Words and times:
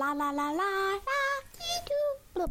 La 0.00 0.14
la 0.14 0.32
la 0.32 0.50
la 0.54 0.62
la. 2.38 2.46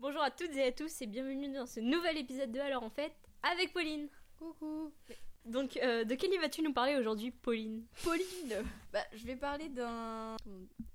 Bonjour 0.00 0.20
à 0.20 0.32
toutes 0.32 0.56
et 0.56 0.64
à 0.64 0.72
tous 0.72 1.00
et 1.00 1.06
bienvenue 1.06 1.52
dans 1.52 1.64
ce 1.66 1.78
nouvel 1.78 2.18
épisode 2.18 2.50
de 2.50 2.58
Alors 2.58 2.82
en 2.82 2.90
fait 2.90 3.12
avec 3.44 3.72
Pauline. 3.72 4.08
Coucou 4.36 4.92
Donc 5.44 5.76
euh, 5.76 6.02
de 6.02 6.16
quel 6.16 6.30
livre 6.30 6.42
vas-tu 6.42 6.60
nous 6.62 6.72
parler 6.72 6.96
aujourd'hui 6.96 7.30
Pauline? 7.30 7.84
Pauline 8.02 8.64
bah, 8.92 9.04
Je 9.14 9.24
vais 9.26 9.36
parler 9.36 9.68
d'un 9.68 10.34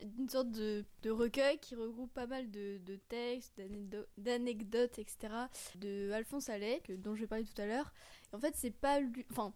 d'une 0.02 0.28
sorte 0.28 0.52
de, 0.52 0.84
de 1.03 1.10
recueil 1.10 1.58
qui 1.60 1.74
regroupe 1.76 2.13
pas 2.13 2.28
mal 2.28 2.51
de, 2.51 2.79
de 2.79 2.97
textes, 3.08 3.58
d'anecdo- 3.58 4.06
d'anecdotes, 4.17 4.99
etc. 4.99 5.33
de 5.76 6.12
Alphonse 6.12 6.49
Allais, 6.49 6.81
que, 6.83 6.92
dont 6.92 7.15
je 7.15 7.22
vais 7.22 7.28
parler 7.28 7.46
tout 7.46 7.62
à 7.62 7.65
l'heure. 7.65 7.94
Et 8.33 8.35
En 8.35 8.40
fait, 8.40 8.58
c'est 8.58 8.76
pas 8.76 8.99
lui... 8.99 9.26
Enfin, 9.31 9.54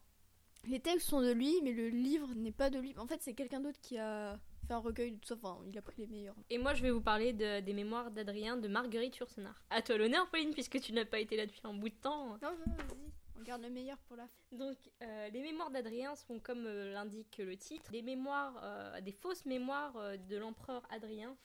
les 0.66 0.80
textes 0.80 1.10
sont 1.10 1.22
de 1.22 1.32
lui, 1.32 1.54
mais 1.64 1.74
le 1.74 1.90
livre 1.90 2.30
n'est 2.36 2.54
pas 2.54 2.70
de 2.70 2.80
lui. 2.80 2.96
En 2.98 3.06
fait, 3.06 3.22
c'est 3.22 3.34
quelqu'un 3.34 3.60
d'autre 3.60 3.82
qui 3.82 3.98
a 3.98 4.40
fait 4.68 4.74
un 4.74 4.80
recueil 4.80 5.12
de 5.14 5.18
tout 5.18 5.28
ça. 5.30 5.36
Enfin, 5.36 5.60
il 5.68 5.78
a 5.78 5.82
pris 5.82 5.96
les 6.02 6.08
meilleurs. 6.08 6.36
Et 6.50 6.58
moi 6.58 6.74
je 6.74 6.82
vais 6.82 6.92
vous 6.92 7.02
parler 7.02 7.34
de- 7.34 7.62
des 7.62 7.74
mémoires 7.74 8.12
d'Adrien 8.12 8.58
de 8.58 8.68
Marguerite 8.68 9.18
Yourcenar. 9.18 9.64
À 9.70 9.82
toi 9.82 9.98
l'honneur 9.98 10.30
Pauline 10.30 10.54
puisque 10.54 10.80
tu 10.80 10.94
n'as 10.94 11.06
pas 11.06 11.20
été 11.20 11.36
là 11.38 11.46
depuis 11.46 11.62
un 11.64 11.74
bout 11.74 11.90
de 11.90 11.96
temps. 11.96 12.28
Non, 12.28 12.38
non, 12.42 12.74
vas-y. 12.76 13.12
On 13.40 13.44
garde 13.44 13.62
le 13.62 13.70
meilleur 13.70 13.98
pour 14.08 14.18
la 14.18 14.28
fin. 14.28 14.58
Donc, 14.58 14.78
euh, 15.04 15.30
les 15.30 15.42
mémoires 15.42 15.70
d'Adrien 15.72 16.16
sont, 16.16 16.40
comme 16.40 16.66
euh, 16.66 16.92
l'indique 16.92 17.38
le 17.38 17.56
titre, 17.56 17.92
des 17.92 18.02
mémoires, 18.02 18.60
euh, 18.64 19.00
des 19.02 19.12
fausses 19.12 19.46
mémoires 19.46 19.94
de 20.30 20.38
l'empereur 20.38 20.82
Adrien, 20.90 21.36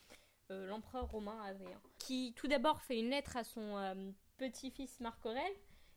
l'empereur 0.50 1.10
romain 1.10 1.38
Adrien, 1.46 1.80
qui 1.98 2.34
tout 2.36 2.46
d'abord 2.46 2.82
fait 2.82 2.98
une 2.98 3.08
lettre 3.08 3.36
à 3.38 3.44
son 3.44 4.12
petit-fils 4.36 5.00
Marc 5.00 5.24
Aurèle, 5.24 5.54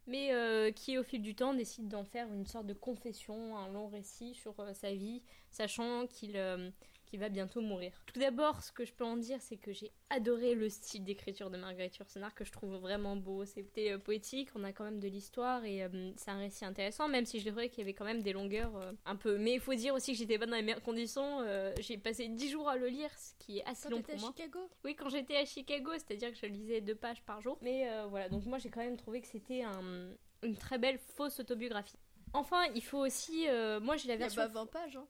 mais 0.07 0.33
euh, 0.33 0.71
qui 0.71 0.97
au 0.97 1.03
fil 1.03 1.21
du 1.21 1.33
temps 1.35 1.53
décide 1.53 1.87
d'en 1.89 2.05
faire 2.05 2.31
une 2.31 2.45
sorte 2.45 2.65
de 2.67 2.73
confession, 2.73 3.57
un 3.57 3.67
long 3.69 3.87
récit 3.87 4.33
sur 4.35 4.57
euh, 4.59 4.73
sa 4.73 4.93
vie, 4.93 5.23
sachant 5.49 6.05
qu'il 6.07 6.37
euh, 6.37 6.69
va 7.17 7.29
bientôt 7.29 7.61
mourir. 7.61 7.91
Tout 8.05 8.19
d'abord, 8.19 8.61
ce 8.63 8.71
que 8.71 8.85
je 8.85 8.93
peux 8.93 9.03
en 9.03 9.17
dire, 9.17 9.37
c'est 9.41 9.57
que 9.57 9.71
j'ai 9.73 9.91
adoré 10.09 10.53
le 10.55 10.69
style 10.69 11.03
d'écriture 11.03 11.49
de 11.49 11.57
Marguerite 11.57 11.97
Yourcenar, 11.97 12.33
que 12.35 12.43
je 12.45 12.51
trouve 12.51 12.75
vraiment 12.77 13.15
beau. 13.15 13.45
C'était 13.45 13.91
euh, 13.91 13.97
poétique, 13.97 14.49
on 14.55 14.63
a 14.63 14.71
quand 14.71 14.83
même 14.83 14.99
de 14.99 15.07
l'histoire 15.07 15.63
et 15.65 15.83
euh, 15.83 16.11
c'est 16.17 16.31
un 16.31 16.37
récit 16.39 16.65
intéressant, 16.65 17.07
même 17.07 17.25
si 17.25 17.39
je 17.39 17.43
dirais 17.49 17.69
qu'il 17.69 17.79
y 17.79 17.81
avait 17.81 17.93
quand 17.93 18.05
même 18.05 18.21
des 18.21 18.33
longueurs 18.33 18.75
euh, 18.77 18.91
un 19.05 19.15
peu. 19.15 19.37
Mais 19.37 19.53
il 19.53 19.59
faut 19.59 19.73
dire 19.73 19.93
aussi 19.93 20.13
que 20.13 20.17
j'étais 20.17 20.37
pas 20.37 20.45
dans 20.45 20.55
les 20.55 20.61
meilleures 20.61 20.83
conditions. 20.83 21.39
j'ai 21.79 21.97
passé 21.97 22.27
10 22.27 22.49
jours 22.49 22.69
à 22.69 22.75
le 22.77 22.87
lire, 22.87 23.09
ce 23.17 23.33
qui 23.39 23.59
est 23.59 23.65
assez 23.65 23.89
Quand 23.89 23.95
long 23.95 24.01
pour 24.01 24.13
à 24.13 24.17
moi. 24.17 24.33
Chicago? 24.35 24.59
Oui, 24.83 24.95
quand 24.95 25.09
j'étais 25.09 25.37
à 25.37 25.45
Chicago, 25.45 25.91
c'est-à-dire 25.93 26.31
que 26.31 26.37
je 26.37 26.45
lisais 26.45 26.81
deux 26.81 26.95
pages 26.95 27.21
par 27.23 27.41
jour. 27.41 27.57
Mais 27.61 27.87
voilà, 28.09 28.29
donc 28.29 28.45
moi 28.45 28.57
j'ai 28.57 28.69
quand 28.69 28.81
même 28.81 28.97
trouvé 28.97 29.21
que 29.21 29.27
c'était 29.27 29.63
un- 29.63 30.09
une 30.43 30.55
très 30.57 30.77
belle 30.77 30.99
fausse 30.99 31.39
autobiographie. 31.39 31.97
Enfin, 32.33 32.63
il 32.75 32.83
faut 32.83 32.99
aussi. 33.05 33.45
moi 33.81 33.95
j'ai 33.97 34.07
la 34.07 34.15
Il 34.15 34.19
y 34.19 34.23
a 34.23 34.27
version. 34.27 34.41
pas 34.41 34.47
20 34.47 34.65
pages, 34.67 34.97
hein. 34.97 35.07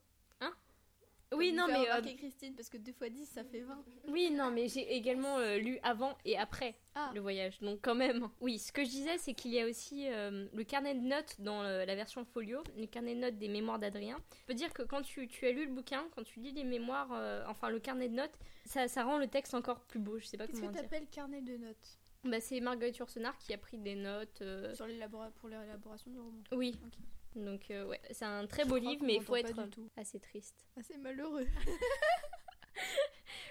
Oui, 1.38 1.54
non, 1.54 1.68
mais. 1.68 1.90
euh, 1.90 2.16
Christine, 2.18 2.56
parce 2.56 2.70
que 2.70 2.78
2 2.78 2.92
x 2.92 3.12
10, 3.12 3.26
ça 3.26 3.44
fait 3.44 3.62
20. 3.62 3.84
oui, 4.10 4.32
non, 4.32 4.52
mais 4.52 4.68
j'ai 4.68 4.96
également 4.96 5.38
euh, 5.38 5.58
lu 5.58 5.80
avant 5.84 6.18
et 6.26 6.38
après 6.38 6.76
Ah, 6.96 7.12
le 7.14 7.20
voyage. 7.22 7.60
Donc 7.60 7.80
quand 7.82 7.96
même. 7.96 8.30
Oui, 8.42 8.60
ce 8.60 8.72
que 8.72 8.84
je 8.84 8.90
disais, 8.90 9.18
c'est 9.18 9.34
qu'il 9.34 9.52
y 9.52 9.60
a 9.60 9.66
aussi 9.68 10.08
euh, 10.08 10.48
le 10.54 10.64
carnet 10.64 10.94
de 10.96 11.02
notes 11.02 11.36
dans 11.40 11.64
le- 11.64 11.86
la 11.86 11.96
version 11.96 12.24
folio, 12.26 12.64
le 12.78 12.86
carnet 12.88 13.16
de 13.16 13.20
notes 13.22 13.38
des 13.38 13.48
mémoires 13.48 13.80
d'Adrien. 13.80 14.18
Je 14.42 14.46
peux 14.48 14.54
dire 14.54 14.74
que 14.74 14.84
quand 14.84 15.02
tu, 15.02 15.28
tu 15.28 15.46
as 15.48 15.52
lu 15.52 15.66
le 15.66 15.72
bouquin, 15.72 16.06
quand 16.16 16.24
tu 16.24 16.40
lis 16.40 16.52
les 16.52 16.64
mémoires, 16.64 17.10
euh, 17.14 17.44
enfin 17.48 17.70
le 17.70 17.80
carnet 17.80 18.10
de 18.10 18.16
notes, 18.16 18.38
ça, 18.66 18.88
ça 18.88 19.04
rend 19.04 19.18
le 19.18 19.28
texte 19.28 19.54
encore 19.54 19.82
plus 19.82 20.00
beau. 20.00 20.18
Je 20.20 20.26
sais 20.26 20.38
pas 20.38 20.48
qu'est-ce 20.48 20.60
comment 20.60 20.72
que 20.72 20.78
dire. 20.80 20.90
t'appelles 20.90 21.08
carnet 21.08 21.42
de 21.42 21.58
notes? 21.58 22.00
Bah, 22.24 22.42
c'est 22.42 22.60
Marguerite 22.60 22.98
Yourcenar 22.98 23.38
qui 23.38 23.54
a 23.54 23.58
pris 23.60 23.78
des 23.78 23.94
notes. 23.96 24.42
euh, 24.42 24.74
Sur 24.74 24.88
pour 25.36 25.48
l'élaboration 25.50 26.10
du 26.10 26.18
roman. 26.20 26.42
Oui. 26.54 26.76
Ok. 26.84 26.94
Donc 27.36 27.70
euh, 27.70 27.86
ouais, 27.86 28.02
c'est 28.12 28.26
un 28.26 28.48
très 28.48 28.66
beau 28.66 28.78
livre, 28.78 29.04
mais 29.06 29.16
il 29.16 29.22
faut 29.24 29.36
être 29.36 29.60
assez 29.98 30.20
triste. 30.20 30.66
C'est 30.82 30.98
malheureux. 30.98 31.46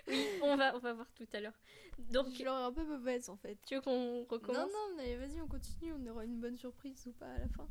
Oui, 0.06 0.26
on 0.42 0.54
va, 0.56 0.76
on 0.76 0.78
va 0.80 0.92
voir 0.92 1.10
tout 1.14 1.26
à 1.32 1.40
l'heure. 1.40 1.58
Donc, 2.10 2.28
Je 2.34 2.44
l'aurais 2.44 2.64
un 2.64 2.72
peu 2.72 2.84
mauvaise 2.84 3.30
en 3.30 3.36
fait. 3.36 3.56
tu 3.66 3.74
veux 3.74 3.80
qu'on 3.80 4.24
recommence? 4.24 4.70
Non, 4.70 4.90
non, 4.90 4.96
mais 4.98 5.16
vas-y, 5.16 5.40
on 5.40 5.48
continue, 5.48 5.94
on 5.94 6.06
aura 6.10 6.24
une 6.26 6.40
bonne 6.40 6.58
surprise 6.58 7.06
ou 7.06 7.12
pas 7.12 7.26
à 7.26 7.38
la 7.38 7.48
fin. 7.48 7.66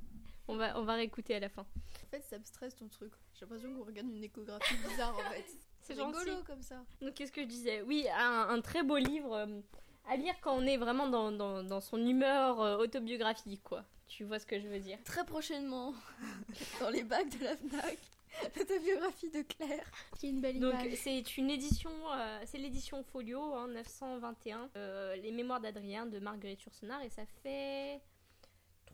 On 0.47 0.55
va, 0.55 0.77
on 0.79 0.83
va 0.83 0.95
réécouter 0.95 1.35
à 1.35 1.39
la 1.39 1.49
fin. 1.49 1.61
En 1.61 2.07
fait, 2.09 2.21
ça 2.21 2.39
me 2.39 2.43
stresse 2.43 2.75
ton 2.75 2.87
truc. 2.87 3.13
J'ai 3.35 3.41
l'impression 3.41 3.73
qu'on 3.75 3.83
regarde 3.83 4.07
une 4.09 4.23
échographie 4.23 4.75
bizarre 4.89 5.15
en 5.15 5.29
fait. 5.31 5.45
C'est 5.81 5.93
rigolo 5.93 6.43
comme 6.47 6.61
ça. 6.63 6.83
Donc, 7.01 7.13
qu'est-ce 7.13 7.31
que 7.31 7.41
je 7.41 7.47
disais? 7.47 7.81
Oui, 7.83 8.07
un, 8.17 8.47
un 8.49 8.61
très 8.61 8.83
beau 8.83 8.97
livre 8.97 9.33
euh, 9.33 9.61
à 10.09 10.15
lire 10.15 10.33
quand 10.41 10.55
on 10.55 10.65
est 10.65 10.77
vraiment 10.77 11.07
dans, 11.07 11.31
dans, 11.31 11.63
dans 11.63 11.81
son 11.81 12.05
humeur 12.05 12.61
euh, 12.61 12.77
autobiographique, 12.77 13.61
quoi. 13.63 13.83
Tu 14.07 14.23
vois 14.23 14.37
ce 14.39 14.45
que 14.45 14.59
je 14.59 14.67
veux 14.67 14.79
dire? 14.79 14.97
Très 15.05 15.25
prochainement, 15.25 15.93
dans 16.79 16.89
les 16.89 17.03
bacs 17.03 17.29
de 17.39 17.43
la 17.43 17.55
Fnac, 17.55 17.97
l'autobiographie 18.57 19.29
de 19.31 19.41
Claire. 19.41 19.85
Qui 20.19 20.27
est 20.27 20.29
une 20.29 20.41
belle 20.41 20.59
Donc, 20.59 20.73
image. 20.73 20.95
c'est 20.97 21.37
une 21.37 21.49
édition, 21.49 21.91
euh, 22.13 22.41
c'est 22.45 22.57
l'édition 22.57 23.03
Folio, 23.03 23.41
hein, 23.55 23.67
921, 23.69 24.69
euh, 24.75 25.15
Les 25.15 25.31
Mémoires 25.31 25.61
d'Adrien 25.61 26.05
de 26.05 26.19
Marguerite 26.19 26.63
Yourcenar, 26.63 27.01
et 27.01 27.09
ça 27.09 27.23
fait 27.41 28.01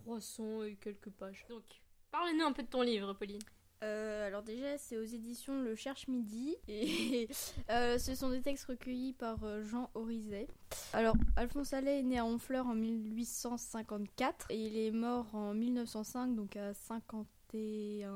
300 0.03 0.64
et 0.64 0.76
quelques 0.76 1.09
pages. 1.09 1.46
Donc, 1.50 1.64
parle-nous 2.12 2.46
un 2.46 2.53
peu 2.53 2.64
de 2.64 2.68
ton 2.70 2.81
livre, 2.81 3.14
Pauline. 3.14 3.41
Euh, 3.81 4.28
alors 4.28 4.44
déjà, 4.44 4.78
c'est 4.78 4.97
aux 4.97 5.03
éditions 5.03 5.62
Le 5.62 5.73
Cherche 5.75 6.07
Midi 6.07 6.57
et 6.67 7.29
euh, 7.69 7.97
ce 7.97 8.13
sont 8.13 8.29
des 8.29 8.41
textes 8.41 8.66
recueillis 8.66 9.13
par 9.13 9.44
euh, 9.44 9.63
Jean 9.63 9.90
Orizet. 9.94 10.47
Alors, 10.91 11.16
Alphonse 11.38 11.73
Allais 11.73 12.00
est 12.00 12.03
né 12.03 12.19
à 12.19 12.25
Honfleur 12.25 12.67
en 12.67 12.75
1854 12.75 14.47
et 14.50 14.57
il 14.57 14.78
est 14.78 14.91
mort 14.91 15.34
en 15.34 15.53
1905, 15.53 16.35
donc 16.35 16.57
à 16.57 16.73
51 16.73 18.09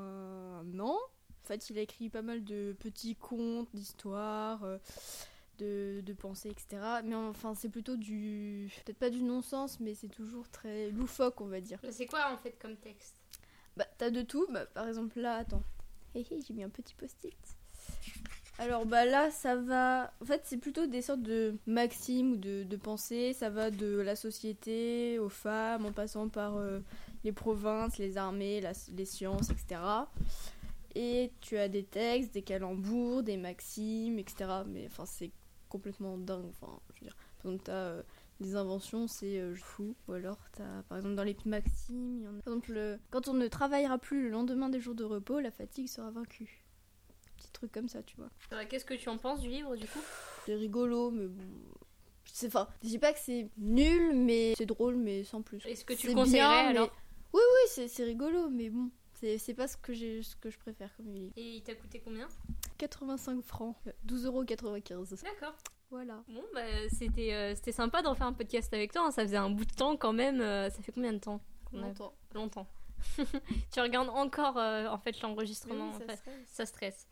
ans. 0.80 0.98
En 0.98 1.46
fait, 1.46 1.70
il 1.70 1.78
a 1.78 1.82
écrit 1.82 2.10
pas 2.10 2.22
mal 2.22 2.44
de 2.44 2.74
petits 2.78 3.16
contes, 3.16 3.68
d'histoires, 3.74 4.66
de, 5.58 6.00
de 6.00 6.12
pensées, 6.14 6.50
etc. 6.50 7.00
Mais 7.04 7.14
enfin, 7.14 7.54
c'est 7.54 7.68
plutôt 7.68 7.96
du... 7.96 8.70
Peut-être 8.84 8.98
pas 8.98 9.10
du 9.10 9.22
non-sens, 9.22 9.78
mais 9.78 9.94
c'est 9.94 10.08
toujours 10.08 10.48
très 10.48 10.90
loufoque, 10.90 11.42
on 11.42 11.46
va 11.46 11.60
dire. 11.60 11.78
C'est 11.90 12.06
quoi 12.06 12.32
en 12.32 12.38
fait 12.38 12.58
comme 12.58 12.76
texte? 12.76 13.23
Bah, 13.76 13.86
t'as 13.98 14.10
de 14.10 14.22
tout. 14.22 14.46
Bah, 14.50 14.66
par 14.66 14.88
exemple, 14.88 15.20
là, 15.20 15.36
attends. 15.36 15.62
Hé 16.14 16.20
hé, 16.20 16.40
j'ai 16.46 16.54
mis 16.54 16.62
un 16.62 16.68
petit 16.68 16.94
post-it. 16.94 17.34
Alors, 18.58 18.86
bah 18.86 19.04
là, 19.04 19.32
ça 19.32 19.56
va. 19.56 20.12
En 20.22 20.24
fait, 20.24 20.42
c'est 20.44 20.58
plutôt 20.58 20.86
des 20.86 21.02
sortes 21.02 21.22
de 21.22 21.56
maximes 21.66 22.32
ou 22.32 22.36
de, 22.36 22.76
pensées. 22.76 23.32
Ça 23.32 23.50
va 23.50 23.70
de 23.70 23.98
la 23.98 24.14
société 24.14 25.18
aux 25.18 25.28
femmes, 25.28 25.86
en 25.86 25.92
passant 25.92 26.28
par 26.28 26.56
euh, 26.56 26.78
les 27.24 27.32
provinces, 27.32 27.98
les 27.98 28.16
armées, 28.16 28.62
les 28.92 29.04
sciences, 29.04 29.50
etc. 29.50 29.80
Et 30.94 31.32
tu 31.40 31.58
as 31.58 31.68
des 31.68 31.82
textes, 31.82 32.32
des 32.32 32.42
calembours, 32.42 33.24
des 33.24 33.36
maximes, 33.36 34.20
etc. 34.20 34.62
Mais 34.68 34.86
enfin, 34.86 35.04
c'est 35.06 35.32
complètement 35.68 36.16
dingue. 36.16 36.46
Enfin, 36.50 36.78
je 36.94 37.00
veux 37.00 37.06
dire, 37.06 37.16
par 37.42 37.50
exemple, 37.50 37.64
t'as. 37.64 37.72
euh, 37.72 38.02
les 38.44 38.56
inventions, 38.56 39.06
c'est 39.08 39.38
euh, 39.40 39.54
fou. 39.54 39.94
Ou 40.08 40.12
alors, 40.12 40.38
t'as, 40.52 40.82
par 40.84 40.98
exemple, 40.98 41.14
dans 41.16 41.24
les 41.24 41.36
maximes, 41.46 42.18
il 42.18 42.22
y 42.24 42.28
en 42.28 42.38
a. 42.38 42.42
Par 42.42 42.52
exemple, 42.54 42.72
le- 42.72 42.98
quand 43.10 43.28
on 43.28 43.34
ne 43.34 43.48
travaillera 43.48 43.98
plus 43.98 44.22
le 44.24 44.28
lendemain 44.30 44.68
des 44.68 44.80
jours 44.80 44.94
de 44.94 45.04
repos, 45.04 45.40
la 45.40 45.50
fatigue 45.50 45.88
sera 45.88 46.10
vaincue. 46.10 46.64
Petit 47.38 47.50
truc 47.52 47.72
comme 47.72 47.88
ça, 47.88 48.02
tu 48.02 48.16
vois. 48.16 48.30
Qu'est-ce 48.66 48.84
que 48.84 48.94
tu 48.94 49.08
en 49.08 49.18
penses 49.18 49.40
du 49.40 49.48
livre 49.48 49.76
du 49.76 49.86
coup? 49.86 50.00
C'est 50.46 50.54
rigolo, 50.54 51.10
mais 51.10 51.26
bon. 51.26 51.42
C'est, 52.26 52.46
enfin, 52.48 52.68
je 52.82 52.88
dis 52.88 52.98
pas 52.98 53.12
que 53.12 53.18
c'est 53.18 53.48
nul, 53.58 54.14
mais 54.16 54.54
c'est 54.56 54.66
drôle, 54.66 54.96
mais 54.96 55.24
sans 55.24 55.42
plus. 55.42 55.64
Est-ce 55.66 55.84
que 55.84 55.92
tu 55.94 56.02
C'est 56.02 56.08
le 56.08 56.14
conseillerais 56.14 56.48
bien, 56.62 56.72
mais- 56.72 56.78
alors? 56.78 56.90
Oui, 57.32 57.40
oui, 57.42 57.68
c'est, 57.68 57.88
c'est 57.88 58.04
rigolo, 58.04 58.48
mais 58.48 58.70
bon. 58.70 58.90
C'est, 59.20 59.38
c'est 59.38 59.54
pas 59.54 59.68
ce 59.68 59.76
que, 59.76 59.92
j'ai, 59.92 60.22
ce 60.22 60.36
que 60.36 60.50
je 60.50 60.58
préfère 60.58 60.94
comme 60.96 61.12
livre. 61.12 61.32
Et 61.36 61.56
il 61.56 61.62
t'a 61.62 61.74
coûté 61.74 62.00
combien? 62.04 62.28
85 62.78 63.42
francs, 63.42 63.76
12,95€. 64.06 65.22
D'accord. 65.22 65.54
Voilà. 65.90 66.24
Bon, 66.28 66.42
bah 66.54 66.62
c'était 66.90 67.32
euh, 67.34 67.54
c'était 67.54 67.72
sympa 67.72 68.02
d'en 68.02 68.14
faire 68.14 68.26
un 68.26 68.32
podcast 68.32 68.72
avec 68.74 68.92
toi. 68.92 69.06
hein. 69.06 69.10
Ça 69.10 69.22
faisait 69.22 69.36
un 69.36 69.50
bout 69.50 69.64
de 69.64 69.72
temps 69.74 69.96
quand 69.96 70.12
même. 70.12 70.40
euh, 70.40 70.68
ça 70.70 70.82
fait 70.82 70.92
combien 70.92 71.12
de 71.12 71.18
temps 71.18 71.40
qu'on 71.66 71.78
a- 71.82 71.86
Longtemps. 71.86 72.14
Longtemps. 72.34 72.66
tu 73.72 73.80
regardes 73.80 74.08
encore 74.08 74.56
euh, 74.58 74.86
en 74.88 74.98
fait 74.98 75.20
l'enregistrement. 75.20 75.90
En 75.90 75.92
ça 75.92 76.00
fait. 76.06 76.16
serait- 76.16 76.44
ça 76.46 76.66
stresse. 76.66 77.06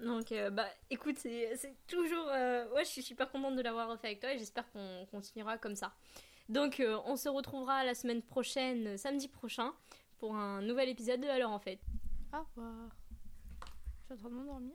Donc, 0.00 0.32
bah 0.52 0.66
écoute, 0.90 1.18
c'est 1.18 1.56
c'est 1.56 1.74
toujours. 1.88 2.26
Ouais, 2.26 2.84
je 2.84 2.88
suis 2.88 3.02
super 3.02 3.28
contente 3.32 3.56
de 3.56 3.62
l'avoir 3.62 3.88
refait 3.88 4.06
avec 4.08 4.20
toi 4.20 4.32
et 4.32 4.38
j'espère 4.38 4.70
qu'on 4.70 5.06
continuera 5.10 5.58
comme 5.58 5.74
ça. 5.74 5.92
Donc, 6.48 6.80
on 7.06 7.16
se 7.16 7.28
retrouvera 7.28 7.82
la 7.84 7.94
semaine 7.96 8.22
prochaine, 8.22 8.96
samedi 8.96 9.26
prochain, 9.26 9.72
pour 10.18 10.36
un 10.36 10.62
nouvel 10.62 10.88
épisode 10.88 11.20
de 11.20 11.26
Alors 11.26 11.50
en 11.50 11.58
fait. 11.58 11.80
Au 12.32 12.38
revoir. 12.54 12.90
Je 13.98 14.04
suis 14.04 14.14
en 14.14 14.16
train 14.16 14.28
de 14.28 14.34
m'endormir. 14.34 14.74